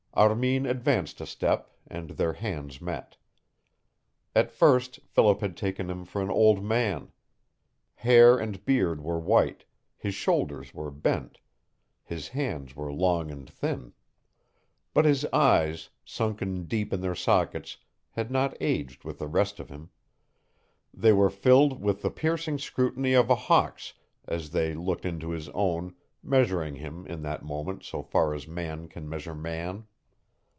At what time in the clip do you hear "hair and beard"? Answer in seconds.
7.95-9.01